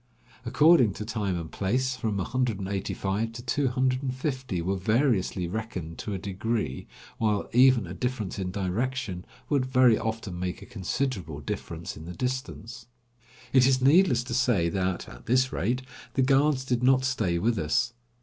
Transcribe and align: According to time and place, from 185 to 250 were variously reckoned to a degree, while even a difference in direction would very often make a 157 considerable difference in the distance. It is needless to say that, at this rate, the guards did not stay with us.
According 0.47 0.93
to 0.93 1.05
time 1.05 1.39
and 1.39 1.51
place, 1.51 1.95
from 1.95 2.17
185 2.17 3.33
to 3.33 3.41
250 3.45 4.61
were 4.63 4.75
variously 4.75 5.47
reckoned 5.47 5.99
to 5.99 6.15
a 6.15 6.17
degree, 6.17 6.87
while 7.19 7.47
even 7.53 7.85
a 7.85 7.93
difference 7.93 8.39
in 8.39 8.49
direction 8.49 9.25
would 9.47 9.67
very 9.67 9.99
often 9.99 10.39
make 10.39 10.59
a 10.63 10.65
157 10.65 10.69
considerable 11.13 11.41
difference 11.41 11.95
in 11.95 12.05
the 12.05 12.15
distance. 12.15 12.87
It 13.53 13.67
is 13.67 13.79
needless 13.79 14.23
to 14.23 14.33
say 14.33 14.69
that, 14.69 15.07
at 15.07 15.27
this 15.27 15.53
rate, 15.53 15.83
the 16.15 16.23
guards 16.23 16.65
did 16.65 16.81
not 16.81 17.05
stay 17.05 17.37
with 17.37 17.59
us. 17.59 17.93